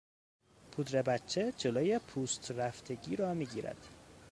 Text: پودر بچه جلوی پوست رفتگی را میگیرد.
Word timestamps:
پودر 0.71 1.01
بچه 1.01 1.53
جلوی 1.57 1.99
پوست 1.99 2.51
رفتگی 2.51 3.15
را 3.15 3.33
میگیرد. 3.33 3.77